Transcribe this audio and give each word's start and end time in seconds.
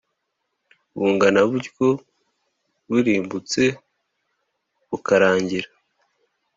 bungana 0.97 1.39
butyo 1.49 1.87
burimbutse 2.89 3.61
bukarangira 4.87 5.69